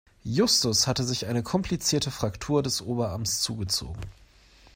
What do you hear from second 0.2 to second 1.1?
Justus hatte